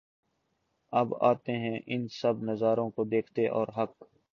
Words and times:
اب 0.93 1.13
آتے 1.23 1.57
ہیں 1.57 1.79
ان 1.87 2.07
سب 2.11 2.43
نظاروں 2.43 2.89
کو 2.89 3.03
دیکھتے 3.05 3.47
اور 3.49 3.67
حق 3.77 4.03